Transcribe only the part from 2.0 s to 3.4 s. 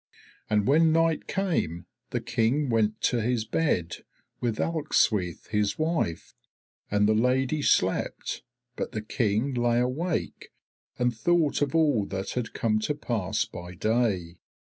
the King went to